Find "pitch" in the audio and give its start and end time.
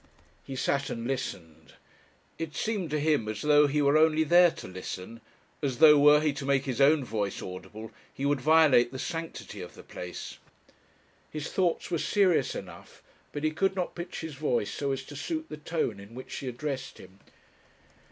13.93-14.21